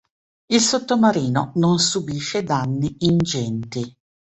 Il 0.47 0.59
sottomarino 0.61 1.51
non 1.57 1.77
subisce 1.77 2.41
danni 2.41 2.95
ingenti. 3.01 3.95